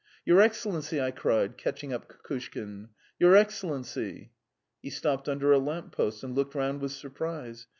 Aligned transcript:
"Your 0.25 0.41
Excellency!" 0.41 0.99
I 0.99 1.11
cried, 1.11 1.57
catching 1.57 1.93
up 1.93 2.09
Kukushkin. 2.09 2.87
"Your 3.19 3.35
Excellency!" 3.35 4.31
He 4.81 4.89
stopped 4.89 5.29
under 5.29 5.51
a 5.51 5.59
lamp 5.59 5.91
post 5.91 6.23
and 6.23 6.33
looked 6.33 6.55
round 6.55 6.81
with 6.81 6.91
surprise. 6.91 7.67